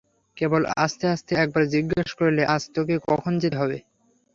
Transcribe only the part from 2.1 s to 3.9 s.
করলে, আজ তোকে কখন যেতে হবে?